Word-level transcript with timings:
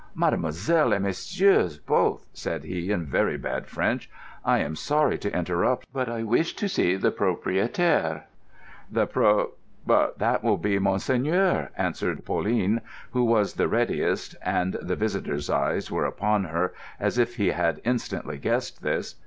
"Mademoiselle 0.15 0.93
and 0.93 1.03
messieurs 1.05 1.77
both," 1.77 2.25
said 2.33 2.63
he 2.63 2.91
in 2.91 3.05
very 3.05 3.37
bad 3.37 3.67
French, 3.67 4.09
"I 4.43 4.57
am 4.57 4.75
sorry 4.75 5.19
to 5.19 5.31
interrupt, 5.37 5.85
but 5.93 6.09
I 6.09 6.23
wish 6.23 6.55
to 6.55 6.67
see 6.67 6.95
the 6.95 7.11
propriétaire." 7.11 8.23
"The 8.91 9.05
pro—— 9.05 9.51
but 9.85 10.17
that 10.17 10.43
will 10.43 10.57
be 10.57 10.79
monseigneur," 10.79 11.69
answered 11.77 12.25
Pauline, 12.25 12.81
who 13.11 13.23
was 13.23 13.53
the 13.53 13.67
readiest 13.67 14.35
(and 14.41 14.73
the 14.81 14.95
visitor's 14.95 15.51
eyes 15.51 15.91
were 15.91 16.05
upon 16.05 16.45
her, 16.45 16.73
as 16.99 17.19
if 17.19 17.35
he 17.35 17.49
had 17.49 17.79
instantly 17.85 18.39
guessed 18.39 18.81
this). 18.81 19.13